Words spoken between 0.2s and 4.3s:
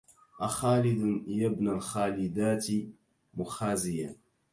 أخالد يا ابن الخالدات مخازيا